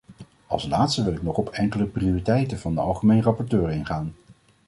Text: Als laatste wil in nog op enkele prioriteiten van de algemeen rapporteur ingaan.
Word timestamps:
Als 0.47 0.67
laatste 0.67 1.03
wil 1.03 1.13
in 1.13 1.23
nog 1.23 1.37
op 1.37 1.49
enkele 1.49 1.85
prioriteiten 1.85 2.59
van 2.59 2.73
de 2.75 2.81
algemeen 2.81 3.21
rapporteur 3.23 3.71
ingaan. 3.71 4.15